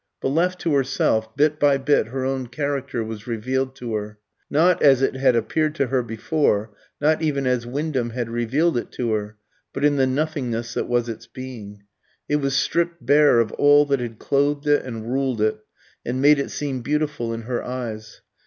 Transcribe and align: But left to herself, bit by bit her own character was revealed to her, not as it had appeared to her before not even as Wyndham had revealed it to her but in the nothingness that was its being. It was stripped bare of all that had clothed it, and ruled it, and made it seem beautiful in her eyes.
But 0.19 0.29
left 0.29 0.59
to 0.61 0.73
herself, 0.73 1.35
bit 1.37 1.59
by 1.59 1.77
bit 1.77 2.07
her 2.07 2.25
own 2.25 2.47
character 2.47 3.03
was 3.03 3.27
revealed 3.27 3.75
to 3.75 3.93
her, 3.93 4.17
not 4.49 4.81
as 4.81 5.03
it 5.03 5.13
had 5.15 5.35
appeared 5.35 5.75
to 5.75 5.85
her 5.89 6.01
before 6.01 6.71
not 6.99 7.21
even 7.21 7.45
as 7.45 7.67
Wyndham 7.67 8.09
had 8.09 8.27
revealed 8.27 8.77
it 8.79 8.91
to 8.93 9.11
her 9.13 9.37
but 9.73 9.85
in 9.85 9.97
the 9.97 10.07
nothingness 10.07 10.73
that 10.73 10.87
was 10.89 11.07
its 11.07 11.27
being. 11.27 11.83
It 12.27 12.37
was 12.37 12.57
stripped 12.57 13.05
bare 13.05 13.39
of 13.39 13.51
all 13.51 13.85
that 13.85 13.99
had 13.99 14.17
clothed 14.17 14.65
it, 14.65 14.83
and 14.83 15.05
ruled 15.07 15.39
it, 15.39 15.59
and 16.03 16.19
made 16.19 16.39
it 16.39 16.49
seem 16.49 16.81
beautiful 16.81 17.31
in 17.31 17.43
her 17.43 17.63
eyes. 17.63 18.21